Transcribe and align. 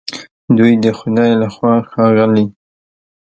دوی 0.57 0.73
د 0.83 0.85
خدای 0.97 1.31
له 1.41 1.47
خوا 1.53 1.73
ښاغلي 1.89 2.45